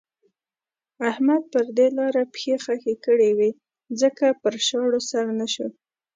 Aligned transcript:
احمد 1.11 1.41
پر 1.51 1.65
دې 1.77 1.87
لاره 1.97 2.23
پښې 2.33 2.55
خښې 2.63 2.95
کړې 3.05 3.29
وې 3.37 3.49
ځکه 4.01 4.25
پر 4.41 4.53
شاړو 4.67 4.99
سر 5.09 5.25
نه 5.39 5.47
شو. 5.53 5.67